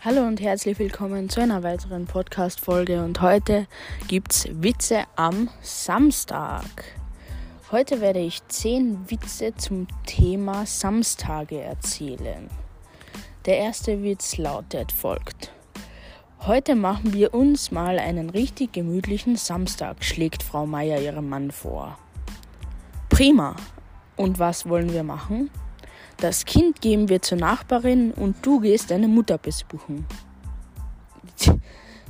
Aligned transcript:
Hallo 0.00 0.24
und 0.28 0.40
herzlich 0.40 0.78
willkommen 0.78 1.28
zu 1.28 1.40
einer 1.40 1.64
weiteren 1.64 2.06
Podcast-Folge 2.06 3.02
und 3.02 3.20
heute 3.20 3.66
gibt's 4.06 4.46
Witze 4.48 5.02
am 5.16 5.48
Samstag. 5.60 6.62
Heute 7.72 8.00
werde 8.00 8.20
ich 8.20 8.46
10 8.46 9.10
Witze 9.10 9.56
zum 9.56 9.88
Thema 10.06 10.66
Samstage 10.66 11.60
erzählen. 11.60 12.48
Der 13.44 13.58
erste 13.58 14.04
Witz 14.04 14.36
lautet 14.36 14.92
folgt. 14.92 15.52
Heute 16.42 16.76
machen 16.76 17.12
wir 17.12 17.34
uns 17.34 17.72
mal 17.72 17.98
einen 17.98 18.30
richtig 18.30 18.72
gemütlichen 18.72 19.34
Samstag, 19.34 20.04
schlägt 20.04 20.44
Frau 20.44 20.64
Meier 20.64 21.00
ihrem 21.00 21.28
Mann 21.28 21.50
vor. 21.50 21.98
Prima. 23.08 23.56
Und 24.14 24.38
was 24.38 24.68
wollen 24.68 24.92
wir 24.92 25.02
machen? 25.02 25.50
Das 26.20 26.44
Kind 26.44 26.80
geben 26.80 27.08
wir 27.08 27.22
zur 27.22 27.38
Nachbarin 27.38 28.10
und 28.10 28.44
du 28.44 28.58
gehst 28.58 28.90
deine 28.90 29.06
Mutter 29.06 29.38
besuchen. 29.38 30.04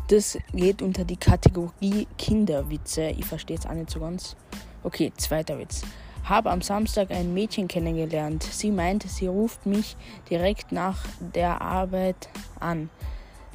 Das 0.08 0.38
geht 0.54 0.80
unter 0.80 1.04
die 1.04 1.18
Kategorie 1.18 2.06
Kinderwitze. 2.16 3.10
Ich 3.10 3.26
verstehe 3.26 3.58
es 3.58 3.66
auch 3.66 3.74
nicht 3.74 3.90
so 3.90 4.00
ganz. 4.00 4.34
Okay, 4.82 5.12
zweiter 5.18 5.58
Witz. 5.58 5.82
Habe 6.24 6.50
am 6.50 6.62
Samstag 6.62 7.10
ein 7.10 7.34
Mädchen 7.34 7.68
kennengelernt. 7.68 8.42
Sie 8.44 8.70
meinte, 8.70 9.08
sie 9.08 9.26
ruft 9.26 9.66
mich 9.66 9.94
direkt 10.30 10.72
nach 10.72 11.04
der 11.34 11.60
Arbeit 11.60 12.30
an. 12.60 12.88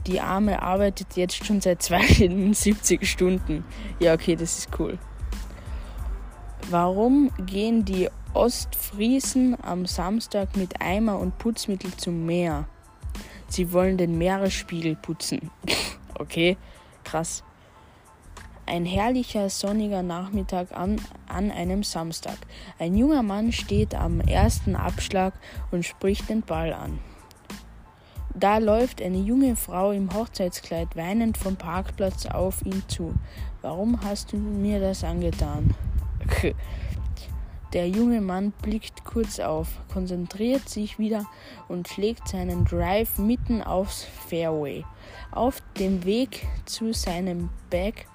Die 0.05 0.21
Arme 0.21 0.61
arbeitet 0.61 1.15
jetzt 1.15 1.43
schon 1.43 1.61
seit 1.61 1.81
72 1.81 3.09
Stunden. 3.09 3.65
Ja, 3.99 4.13
okay, 4.13 4.35
das 4.35 4.59
ist 4.59 4.69
cool. 4.77 4.99
Warum 6.69 7.31
gehen 7.45 7.85
die 7.85 8.09
Ostfriesen 8.33 9.55
am 9.61 9.85
Samstag 9.85 10.57
mit 10.57 10.81
Eimer 10.81 11.19
und 11.19 11.37
Putzmittel 11.37 11.95
zum 11.97 12.25
Meer. 12.25 12.67
Sie 13.47 13.71
wollen 13.71 13.95
den 13.97 14.17
Meeresspiegel 14.17 14.95
putzen. 14.95 15.51
okay, 16.19 16.57
krass. 17.03 17.43
Ein 18.65 18.85
herrlicher 18.85 19.49
sonniger 19.51 20.01
Nachmittag 20.01 20.71
an, 20.71 20.99
an 21.27 21.51
einem 21.51 21.83
Samstag. 21.83 22.37
Ein 22.79 22.97
junger 22.97 23.21
Mann 23.21 23.51
steht 23.51 23.93
am 23.93 24.19
ersten 24.21 24.75
Abschlag 24.75 25.35
und 25.69 25.85
spricht 25.85 26.29
den 26.29 26.41
Ball 26.41 26.73
an. 26.73 26.97
Da 28.33 28.57
läuft 28.57 28.99
eine 28.99 29.19
junge 29.19 29.55
Frau 29.55 29.91
im 29.91 30.11
Hochzeitskleid 30.11 30.95
weinend 30.95 31.37
vom 31.37 31.55
Parkplatz 31.55 32.25
auf 32.25 32.65
ihn 32.65 32.81
zu. 32.87 33.13
Warum 33.61 34.03
hast 34.03 34.31
du 34.31 34.37
mir 34.37 34.79
das 34.79 35.03
angetan? 35.03 35.75
Der 37.73 37.89
junge 37.89 38.21
Mann 38.21 38.53
blickt 38.61 39.03
kurz 39.03 39.39
auf, 39.39 39.67
konzentriert 39.91 40.69
sich 40.69 40.99
wieder 40.99 41.25
und 41.67 41.87
schlägt 41.87 42.27
seinen 42.27 42.65
Drive 42.65 43.17
mitten 43.17 43.63
aufs 43.63 44.03
Fairway. 44.03 44.85
Auf 45.31 45.59
dem 45.79 46.05
Weg 46.05 46.45
zu 46.65 46.93
seinem 46.93 47.49
Bag 47.71 48.05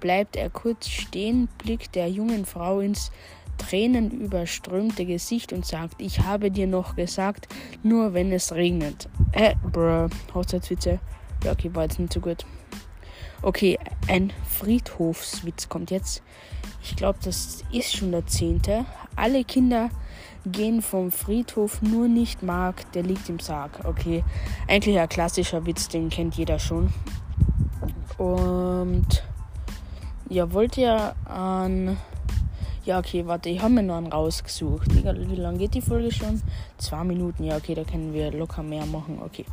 bleibt 0.00 0.36
er 0.36 0.48
kurz 0.48 0.88
stehen, 0.88 1.48
blickt 1.58 1.94
der 1.94 2.08
jungen 2.08 2.46
Frau 2.46 2.80
ins 2.80 3.12
tränenüberströmte 3.58 5.04
Gesicht 5.04 5.52
und 5.52 5.66
sagt, 5.66 6.00
ich 6.00 6.20
habe 6.20 6.50
dir 6.50 6.66
noch 6.66 6.96
gesagt, 6.96 7.46
nur 7.82 8.14
wenn 8.14 8.32
es 8.32 8.54
regnet. 8.54 9.08
Äh, 9.32 9.54
bruh, 9.70 10.08
Hochzeitswitze. 10.34 10.98
Ja, 11.44 11.52
okay, 11.52 11.70
war 11.74 11.84
jetzt 11.84 11.98
nicht 11.98 12.12
so 12.12 12.20
gut. 12.20 12.46
Okay, 13.42 13.78
ein 14.08 14.32
Friedhofswitz 14.48 15.68
kommt 15.68 15.90
jetzt. 15.90 16.22
Ich 16.82 16.96
glaube, 16.96 17.18
das 17.22 17.62
ist 17.72 17.96
schon 17.96 18.12
der 18.12 18.26
zehnte. 18.26 18.84
Alle 19.16 19.44
Kinder 19.44 19.90
gehen 20.46 20.82
vom 20.82 21.10
Friedhof, 21.10 21.80
nur 21.82 22.08
nicht 22.08 22.42
Mark, 22.42 22.90
der 22.92 23.02
liegt 23.02 23.28
im 23.28 23.38
Sarg. 23.38 23.84
Okay, 23.84 24.24
eigentlich 24.68 24.98
ein 24.98 25.08
klassischer 25.08 25.64
Witz, 25.66 25.88
den 25.88 26.10
kennt 26.10 26.36
jeder 26.36 26.58
schon. 26.58 26.92
Und 28.18 29.24
ja, 30.28 30.52
wollt 30.52 30.76
ihr 30.78 31.14
an. 31.24 31.96
Ja, 32.84 32.98
okay, 32.98 33.26
warte, 33.26 33.48
ich 33.48 33.62
habe 33.62 33.74
mir 33.74 33.82
noch 33.82 33.96
einen 33.96 34.12
rausgesucht. 34.12 34.94
Wie, 34.94 35.36
lange 35.36 35.58
geht 35.58 35.74
die 35.74 35.80
Folge 35.80 36.12
schon? 36.12 36.42
Zwei 36.76 37.02
Minuten, 37.02 37.44
ja, 37.44 37.56
okay, 37.56 37.74
da 37.74 37.84
können 37.84 38.12
wir 38.12 38.30
locker 38.30 38.62
mehr 38.62 38.84
machen. 38.84 39.20
Okay. 39.24 39.46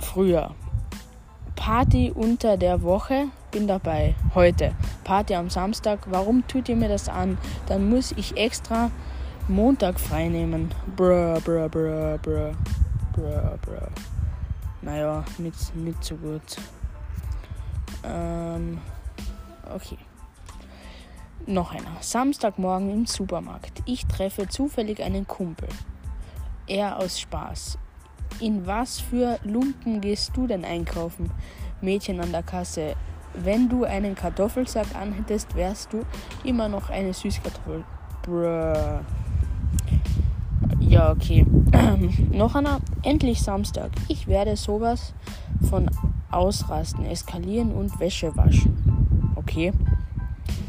Früher. 0.00 0.50
Party 1.64 2.12
unter 2.14 2.58
der 2.58 2.82
Woche, 2.82 3.28
bin 3.50 3.66
dabei. 3.66 4.14
Heute. 4.34 4.74
Party 5.02 5.34
am 5.34 5.48
Samstag. 5.48 6.00
Warum 6.10 6.46
tut 6.46 6.68
ihr 6.68 6.76
mir 6.76 6.90
das 6.90 7.08
an? 7.08 7.38
Dann 7.64 7.88
muss 7.88 8.12
ich 8.12 8.36
extra 8.36 8.90
Montag 9.48 9.98
frei 9.98 10.28
nehmen. 10.28 10.74
Bruh, 10.94 11.40
bruh, 11.40 11.66
bruh, 11.70 12.18
bruh. 12.18 12.52
Bruh, 13.14 13.56
bruh. 13.62 13.88
Naja, 14.82 15.24
nicht, 15.38 15.74
nicht 15.74 16.04
so 16.04 16.16
gut. 16.16 16.42
Ähm, 18.02 18.76
okay. 19.74 19.96
Noch 21.46 21.72
einer. 21.72 21.96
Samstagmorgen 22.00 22.90
im 22.90 23.06
Supermarkt. 23.06 23.82
Ich 23.86 24.04
treffe 24.04 24.48
zufällig 24.48 25.02
einen 25.02 25.26
Kumpel. 25.26 25.70
Er 26.66 26.98
aus 26.98 27.18
Spaß. 27.18 27.78
In 28.40 28.66
was 28.66 29.00
für 29.00 29.38
Lumpen 29.44 30.00
gehst 30.00 30.36
du 30.36 30.46
denn 30.46 30.64
einkaufen? 30.64 31.30
Mädchen 31.80 32.20
an 32.20 32.32
der 32.32 32.42
Kasse. 32.42 32.94
Wenn 33.34 33.68
du 33.68 33.84
einen 33.84 34.14
Kartoffelsack 34.14 34.94
anhättest, 34.94 35.54
wärst 35.54 35.92
du 35.92 36.02
immer 36.44 36.68
noch 36.68 36.90
eine 36.90 37.12
Süßkartoffel. 37.12 37.84
Bruh. 38.22 39.00
Ja, 40.80 41.10
okay. 41.10 41.46
noch 42.30 42.54
einer. 42.54 42.80
Endlich 43.02 43.42
Samstag. 43.42 43.90
Ich 44.08 44.26
werde 44.26 44.56
sowas 44.56 45.14
von 45.68 45.90
ausrasten, 46.30 47.06
eskalieren 47.06 47.72
und 47.72 47.98
Wäsche 48.00 48.36
waschen. 48.36 49.32
Okay. 49.36 49.72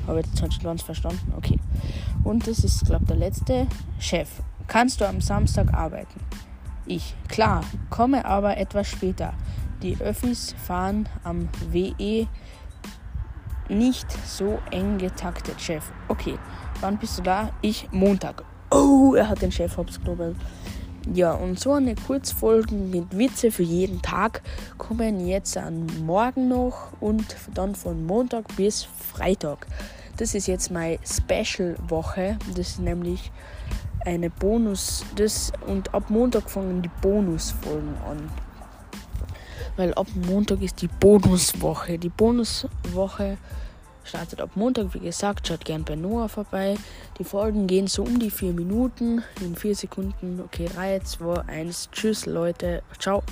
Habe 0.08 0.20
jetzt 0.20 0.38
schon 0.38 0.50
ganz 0.64 0.82
verstanden. 0.82 1.34
Okay. 1.38 1.60
Und 2.24 2.48
das 2.48 2.60
ist, 2.64 2.86
glaube 2.86 3.06
der 3.06 3.18
letzte. 3.18 3.68
Chef, 4.00 4.30
kannst 4.68 5.02
du 5.02 5.08
am 5.08 5.22
Samstag 5.22 5.74
arbeiten? 5.74 6.20
Ich, 6.88 7.16
klar, 7.28 7.64
komme 7.90 8.26
aber 8.26 8.58
etwas 8.58 8.88
später. 8.88 9.34
Die 9.82 9.98
Öffis 10.00 10.54
fahren 10.66 11.10
am 11.24 11.50
WE 11.72 12.28
nicht 13.70 14.08
so 14.28 14.60
eng 14.72 15.00
getaktet, 15.00 15.60
Chef. 15.60 15.84
Okay, 16.08 16.38
wann 16.82 16.98
bist 16.98 17.18
du 17.18 17.24
da? 17.24 17.50
Ich 17.62 17.88
Montag. 17.92 18.44
Oh, 18.70 19.16
er 19.16 19.30
hat 19.30 19.42
den 19.42 19.52
Chef 19.52 19.78
hops 19.78 20.00
genommen. 20.00 20.36
Ja, 21.14 21.34
und 21.34 21.60
so 21.60 21.74
eine 21.74 21.96
Kurzfolgen 21.96 22.90
mit 22.90 23.18
Witze 23.18 23.52
für 23.52 23.64
jeden 23.64 24.02
Tag 24.02 24.42
kommen 24.78 25.26
jetzt 25.28 25.56
an 25.56 25.88
morgen 26.04 26.48
noch 26.48 26.94
und 27.00 27.36
dann 27.54 27.76
von 27.76 28.06
Montag 28.06 28.56
bis 28.56 28.84
Freitag. 28.84 29.68
Das 30.18 30.34
ist 30.34 30.48
jetzt 30.48 30.72
meine 30.72 30.98
Special-Woche. 31.04 32.38
Das 32.56 32.70
ist 32.70 32.80
nämlich 32.80 33.32
eine 34.06 34.30
Bonus, 34.30 35.04
das 35.16 35.52
und 35.68 35.94
ab 35.94 36.10
Montag 36.10 36.50
fangen 36.50 36.82
die 36.82 36.92
Bonusfolgen 37.02 37.96
an. 38.10 38.30
Weil 39.78 39.94
ab 39.96 40.08
Montag 40.28 40.62
ist 40.62 40.82
die 40.82 40.88
Bonuswoche. 40.88 41.98
Die 41.98 42.10
Bonuswoche 42.10 43.38
startet 44.06 44.40
ab 44.40 44.52
Montag, 44.56 44.94
wie 44.94 45.00
gesagt, 45.00 45.48
schaut 45.48 45.66
gern 45.66 45.84
bei 45.84 45.96
Noah 45.96 46.30
vorbei. 46.30 46.78
Die 47.18 47.24
Folgen 47.24 47.68
gehen 47.68 47.88
so 47.88 48.04
um 48.04 48.20
die 48.20 48.32
4 48.32 48.54
Minuten, 48.54 49.24
in 49.42 49.56
4 49.56 49.76
Sekunden. 49.76 50.40
Okay, 50.40 50.70
3, 50.74 51.00
2, 51.00 51.42
1. 51.48 51.90
Tschüss, 51.92 52.26
Leute. 52.26 52.84
Ciao. 53.00 53.24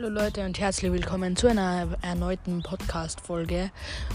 Hallo 0.00 0.10
Leute 0.10 0.44
und 0.44 0.60
herzlich 0.60 0.92
willkommen 0.92 1.34
zu 1.34 1.48
einer 1.48 1.88
erneuten 2.02 2.62
Podcast-Folge. 2.62 3.72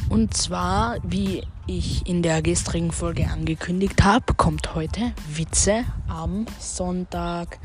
Und 0.07 0.33
zwar, 0.33 0.95
wie 1.03 1.43
ich 1.67 2.07
in 2.07 2.23
der 2.23 2.41
gestrigen 2.41 2.93
Folge 2.93 3.27
angekündigt 3.27 4.01
habe, 4.01 4.33
kommt 4.33 4.75
heute 4.75 5.11
Witze 5.27 5.83
am 6.07 6.45
Sonntag. 6.57 7.59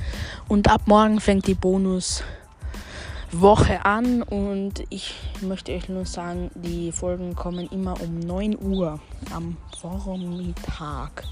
Und 0.49 0.69
ab 0.69 0.83
morgen 0.87 1.21
fängt 1.21 1.47
die 1.47 1.55
Bonuswoche 1.55 2.25
an. 3.85 4.25
Und 4.25 4.83
ich 4.91 5.15
möchte 5.41 5.73
euch 5.73 5.89
nur 5.89 6.05
sagen, 6.05 6.51
die 6.57 6.91
Folgen 6.91 7.37
kommen 7.37 7.69
immer 7.69 8.01
um 8.01 8.19
9 8.19 8.59
Uhr 8.61 8.99
am 9.33 9.57
Vormittag. 9.81 11.23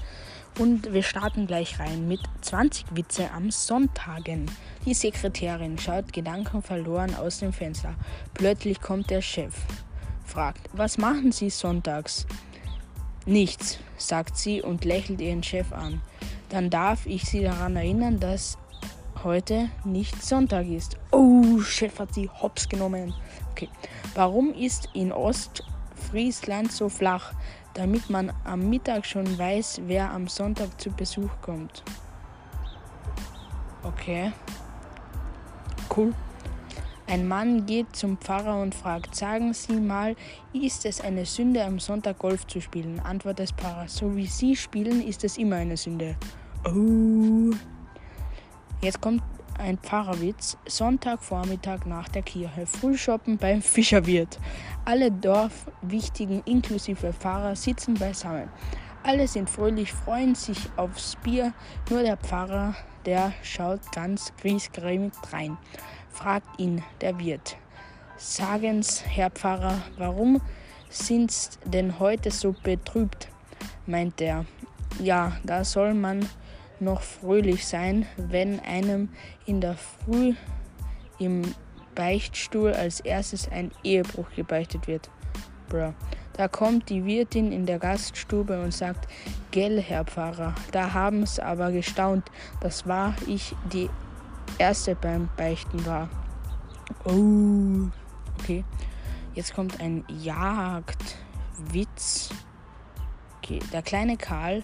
Und 0.57 0.91
wir 0.91 1.03
starten 1.03 1.45
gleich 1.45 1.79
rein 1.79 2.07
mit 2.07 2.19
20 2.41 2.95
Witze 2.95 3.29
am 3.31 3.51
Sonntagen. 3.51 4.49
Die 4.85 4.95
Sekretärin 4.95 5.77
schaut 5.77 6.11
gedankenverloren 6.11 7.15
aus 7.15 7.39
dem 7.39 7.53
Fenster. 7.53 7.93
Plötzlich 8.33 8.81
kommt 8.81 9.11
der 9.11 9.21
Chef, 9.21 9.53
fragt, 10.25 10.67
was 10.73 10.97
machen 10.97 11.31
Sie 11.31 11.51
sonntags? 11.51 12.25
Nichts, 13.27 13.77
sagt 13.97 14.37
sie 14.37 14.61
und 14.61 14.83
lächelt 14.83 15.21
ihren 15.21 15.43
Chef 15.43 15.71
an. 15.73 16.01
Dann 16.49 16.71
darf 16.71 17.05
ich 17.05 17.25
Sie 17.25 17.43
daran 17.43 17.75
erinnern, 17.75 18.19
dass 18.19 18.57
heute 19.23 19.69
nicht 19.83 20.23
Sonntag 20.23 20.65
ist. 20.65 20.97
Oh, 21.11 21.59
Chef 21.59 21.99
hat 21.99 22.13
sie 22.13 22.29
hops 22.29 22.67
genommen. 22.69 23.13
Okay. 23.51 23.69
Warum 24.15 24.53
ist 24.53 24.89
in 24.93 25.11
Ost 25.11 25.63
Friesland 26.09 26.71
so 26.71 26.89
flach, 26.89 27.33
damit 27.77 28.09
man 28.09 28.33
am 28.43 28.69
Mittag 28.69 29.05
schon 29.05 29.37
weiß, 29.37 29.81
wer 29.85 30.11
am 30.11 30.27
Sonntag 30.27 30.81
zu 30.81 30.89
Besuch 30.89 31.29
kommt. 31.41 31.83
Okay. 33.83 34.31
Cool. 35.95 36.13
Ein 37.05 37.27
Mann 37.27 37.67
geht 37.67 37.95
zum 37.95 38.17
Pfarrer 38.17 38.61
und 38.61 38.73
fragt, 38.73 39.15
sagen 39.15 39.53
Sie 39.53 39.79
mal, 39.79 40.15
ist 40.53 40.85
es 40.85 40.99
eine 40.99 41.25
Sünde, 41.25 41.63
am 41.63 41.79
Sonntag 41.79 42.17
Golf 42.17 42.47
zu 42.47 42.59
spielen? 42.59 42.99
Antwort 42.99 43.39
des 43.39 43.51
Pfarrers, 43.51 43.95
so 43.95 44.13
wie 44.15 44.25
Sie 44.25 44.55
spielen, 44.55 45.01
ist 45.01 45.23
es 45.23 45.37
immer 45.37 45.57
eine 45.57 45.77
Sünde. 45.77 46.17
Oh. 46.65 47.55
Jetzt 48.81 48.99
kommt 48.99 49.21
ein 49.57 49.77
Pfarrerwitz. 49.77 50.57
Sonntagvormittag 50.67 51.85
nach 51.85 52.09
der 52.09 52.21
Kirche. 52.21 52.65
Frühshoppen 52.65 53.37
beim 53.37 53.61
Fischerwirt. 53.61 54.39
Alle 54.85 55.11
Dorfwichtigen 55.11 56.41
inklusive 56.45 57.13
Pfarrer 57.13 57.55
sitzen 57.55 57.95
beisammen. 57.95 58.49
Alle 59.03 59.27
sind 59.27 59.49
fröhlich, 59.49 59.93
freuen 59.93 60.35
sich 60.35 60.57
aufs 60.75 61.15
Bier. 61.17 61.53
Nur 61.89 62.01
der 62.01 62.17
Pfarrer, 62.17 62.75
der 63.05 63.33
schaut 63.41 63.91
ganz 63.91 64.33
griesgrämig 64.41 65.13
rein 65.31 65.57
fragt 66.17 66.59
ihn 66.59 66.83
der 67.01 67.19
Wirt. 67.19 67.57
Sagen's, 68.17 69.03
Herr 69.05 69.29
Pfarrer, 69.29 69.79
warum 69.97 70.41
sind's 70.89 71.59
denn 71.63 71.99
heute 71.99 72.31
so 72.31 72.55
betrübt? 72.63 73.29
meint 73.85 74.19
er. 74.19 74.45
Ja, 74.99 75.37
da 75.43 75.63
soll 75.63 75.93
man 75.93 76.27
noch 76.79 77.01
fröhlich 77.01 77.65
sein, 77.65 78.05
wenn 78.17 78.59
einem 78.59 79.09
in 79.45 79.61
der 79.61 79.75
Früh 79.75 80.33
im 81.19 81.41
Beichtstuhl 81.95 82.73
als 82.73 82.99
erstes 82.99 83.49
ein 83.49 83.71
Ehebruch 83.83 84.29
gebeichtet 84.35 84.87
wird. 84.87 85.09
Bruh. 85.69 85.93
Da 86.33 86.47
kommt 86.47 86.89
die 86.89 87.03
Wirtin 87.05 87.51
in 87.51 87.65
der 87.65 87.79
Gaststube 87.79 88.61
und 88.61 88.71
sagt, 88.71 89.07
Gell, 89.49 89.81
Herr 89.81 90.05
Pfarrer, 90.05 90.53
da 90.71 90.93
haben's 90.93 91.39
aber 91.39 91.71
gestaunt, 91.71 92.29
das 92.61 92.87
war 92.87 93.15
ich 93.25 93.55
die 93.73 93.89
erste 94.59 94.93
beim 94.95 95.29
Beichten 95.35 95.83
war. 95.87 96.09
Oh, 97.05 97.89
okay. 98.39 98.63
Jetzt 99.33 99.55
kommt 99.55 99.79
ein 99.81 100.05
Jagdwitz. 100.21 101.09
Okay, 103.37 103.59
der 103.73 103.81
kleine 103.81 104.17
Karl 104.17 104.63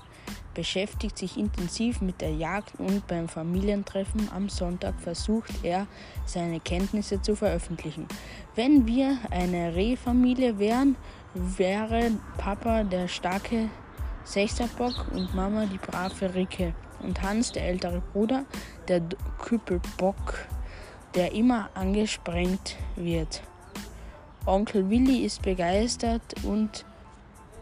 beschäftigt 0.53 1.17
sich 1.17 1.37
intensiv 1.37 2.01
mit 2.01 2.21
der 2.21 2.33
Jagd 2.33 2.73
und 2.79 3.07
beim 3.07 3.27
Familientreffen 3.27 4.29
am 4.33 4.49
Sonntag 4.49 4.93
versucht 4.99 5.51
er, 5.63 5.87
seine 6.25 6.59
Kenntnisse 6.59 7.21
zu 7.21 7.35
veröffentlichen. 7.35 8.07
Wenn 8.55 8.85
wir 8.85 9.17
eine 9.31 9.75
Rehfamilie 9.75 10.59
wären, 10.59 10.95
wäre 11.33 12.11
Papa 12.37 12.83
der 12.83 13.07
starke 13.07 13.69
Sechserbock 14.23 15.07
und 15.11 15.33
Mama 15.33 15.65
die 15.65 15.77
brave 15.77 16.33
Ricke 16.33 16.73
und 17.01 17.21
Hans, 17.21 17.51
der 17.51 17.67
ältere 17.67 18.01
Bruder, 18.13 18.45
der 18.87 19.01
Küppelbock, 19.39 20.47
der 21.15 21.33
immer 21.33 21.69
angesprengt 21.73 22.77
wird. 22.95 23.41
Onkel 24.45 24.89
Willi 24.89 25.23
ist 25.23 25.41
begeistert 25.41 26.21
und 26.43 26.85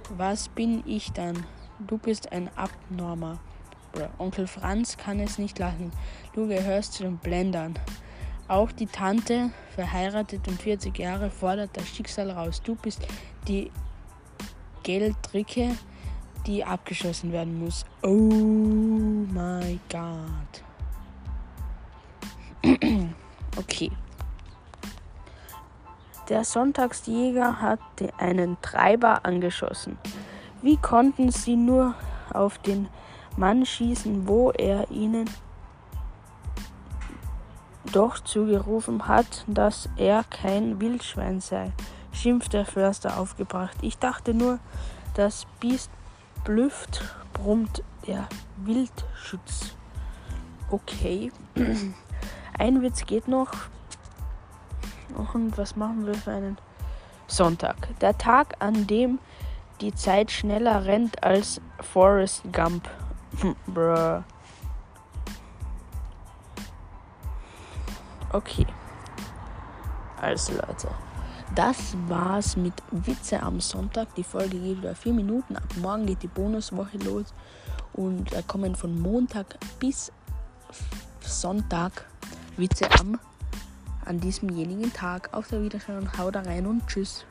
was 0.10 0.50
bin 0.50 0.84
ich 0.86 1.12
dann? 1.12 1.46
Du 1.88 1.98
bist 1.98 2.32
ein 2.32 2.50
Abnormer. 2.56 3.40
Onkel 4.18 4.48
Franz 4.48 4.98
kann 4.98 5.20
es 5.20 5.38
nicht 5.38 5.60
lassen. 5.60 5.92
Du 6.34 6.48
gehörst 6.48 6.94
zu 6.94 7.04
den 7.04 7.18
Blendern. 7.18 7.78
Auch 8.48 8.72
die 8.72 8.86
Tante, 8.86 9.52
verheiratet 9.76 10.48
und 10.48 10.62
40 10.62 10.98
Jahre, 10.98 11.30
fordert 11.30 11.76
das 11.76 11.88
Schicksal 11.88 12.32
raus. 12.32 12.62
Du 12.64 12.76
bist 12.76 13.06
die 13.48 13.72
Geldricke, 14.84 15.78
die 16.48 16.64
abgeschossen 16.64 17.32
werden 17.32 17.60
muss. 17.60 17.86
Oh 18.04 18.08
my 18.10 19.80
God. 19.90 20.64
okay. 23.58 23.92
Der 26.30 26.44
Sonntagsjäger 26.44 27.62
hat 27.62 27.80
einen 28.18 28.58
Treiber 28.62 29.26
angeschossen. 29.26 29.98
Wie 30.62 30.78
konnten 30.78 31.32
sie 31.32 31.56
nur 31.56 31.96
auf 32.34 32.58
den 32.60 32.88
Mann 33.38 33.66
schießen, 33.66 34.28
wo 34.28 34.52
er 34.52 34.92
ihnen 34.92 35.30
doch 37.92 38.20
zugerufen 38.20 39.08
hat, 39.08 39.44
dass 39.48 39.90
er 39.98 40.24
kein 40.30 40.80
Wildschwein 40.80 41.42
sei, 41.42 41.72
schimpft 42.12 42.54
der 42.54 42.66
Förster 42.66 43.18
aufgebracht. 43.18 43.78
Ich 43.82 43.98
dachte 43.98 44.34
nur, 44.34 44.60
das 45.14 45.46
Biest 45.60 45.90
blüfft, 46.44 47.04
brummt 47.34 47.84
der 48.08 48.28
Wildschutz. 48.58 49.76
Okay. 50.70 51.32
Ein 52.58 52.82
Witz 52.82 53.06
geht 53.06 53.28
noch. 53.28 53.52
Und 55.34 55.58
was 55.58 55.76
machen 55.76 56.06
wir 56.06 56.14
für 56.14 56.32
einen 56.32 56.58
Sonntag? 57.28 58.00
Der 58.00 58.18
Tag, 58.18 58.56
an 58.60 58.88
dem 58.88 59.20
die 59.82 59.94
Zeit 59.94 60.32
schneller 60.32 60.86
rennt 60.86 61.24
als 61.24 61.60
Forrest 61.80 62.44
Gump. 62.54 62.88
Bruh. 63.68 64.24
Okay. 68.32 68.66
Also 70.20 70.54
Leute. 70.54 70.88
Das 71.56 71.96
war's 72.08 72.56
mit 72.56 72.74
Witze 72.92 73.42
am 73.42 73.60
Sonntag. 73.60 74.14
Die 74.16 74.24
Folge 74.24 74.58
geht 74.58 74.78
wieder 74.78 74.96
vier 74.96 75.14
Minuten. 75.14 75.58
Ab 75.58 75.64
morgen 75.82 76.06
geht 76.06 76.24
die 76.24 76.28
Bonuswoche 76.28 76.98
los. 77.00 77.34
Und 77.94 78.32
da 78.32 78.42
kommen 78.42 78.76
von 78.76 79.02
Montag 79.02 79.58
bis 79.80 80.14
Sonntag 81.20 82.06
Witze 82.56 82.90
am 83.00 83.20
an 84.06 84.20
diesemjenigen 84.20 84.94
Tag. 84.94 85.34
Auf 85.34 85.50
der 85.50 85.62
Wiedersehen 85.62 85.98
und 85.98 86.18
haut 86.18 86.36
rein 86.36 86.66
und 86.66 86.88
tschüss. 86.88 87.26